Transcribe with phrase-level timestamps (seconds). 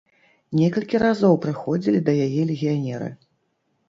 [0.59, 3.11] Некалькі разоў прыходзілі да яе легіянеры.